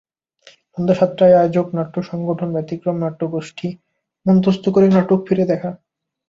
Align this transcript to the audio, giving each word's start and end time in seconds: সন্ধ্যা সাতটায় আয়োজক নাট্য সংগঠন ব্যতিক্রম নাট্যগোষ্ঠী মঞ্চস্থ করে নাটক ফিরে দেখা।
সন্ধ্যা 0.71 0.95
সাতটায় 0.95 1.37
আয়োজক 1.37 1.67
নাট্য 1.73 1.95
সংগঠন 2.09 2.49
ব্যতিক্রম 2.53 2.95
নাট্যগোষ্ঠী 2.99 3.67
মঞ্চস্থ 4.25 4.63
করে 4.69 4.87
নাটক 4.89 5.19
ফিরে 5.27 5.45
দেখা। 5.51 5.71